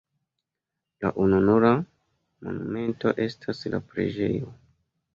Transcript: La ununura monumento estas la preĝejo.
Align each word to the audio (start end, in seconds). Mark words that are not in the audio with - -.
La 1.05 1.11
ununura 1.25 1.71
monumento 2.41 3.15
estas 3.31 3.65
la 3.75 3.85
preĝejo. 3.93 4.55